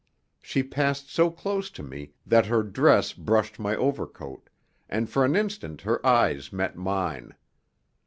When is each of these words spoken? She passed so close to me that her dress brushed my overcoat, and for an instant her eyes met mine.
She 0.41 0.63
passed 0.63 1.11
so 1.11 1.29
close 1.29 1.69
to 1.69 1.83
me 1.83 2.13
that 2.25 2.47
her 2.47 2.63
dress 2.63 3.13
brushed 3.13 3.59
my 3.59 3.75
overcoat, 3.75 4.49
and 4.89 5.07
for 5.07 5.23
an 5.23 5.35
instant 5.35 5.81
her 5.81 6.03
eyes 6.03 6.51
met 6.51 6.75
mine. 6.75 7.35